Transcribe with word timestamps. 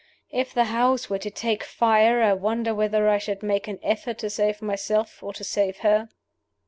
If 0.31 0.51
the 0.51 0.63
house 0.63 1.11
were 1.11 1.19
to 1.19 1.29
take 1.29 1.63
fire, 1.63 2.23
I 2.23 2.33
wonder 2.33 2.73
whether 2.73 3.07
I 3.07 3.19
should 3.19 3.43
make 3.43 3.67
an 3.67 3.77
effort 3.83 4.17
to 4.25 4.31
save 4.31 4.59
myself 4.59 5.21
or 5.21 5.31
to 5.33 5.43
save 5.43 5.81
her?" 5.85 6.09